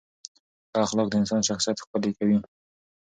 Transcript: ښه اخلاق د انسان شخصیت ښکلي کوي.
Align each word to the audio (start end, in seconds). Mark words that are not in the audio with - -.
ښه 0.71 0.79
اخلاق 0.85 1.07
د 1.09 1.13
انسان 1.21 1.41
شخصیت 1.49 1.77
ښکلي 1.83 2.11
کوي. 2.17 2.37